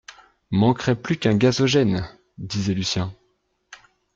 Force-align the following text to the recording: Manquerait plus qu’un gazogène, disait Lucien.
Manquerait 0.49 0.99
plus 0.99 1.17
qu’un 1.19 1.37
gazogène, 1.37 2.07
disait 2.39 2.73
Lucien. 2.73 3.13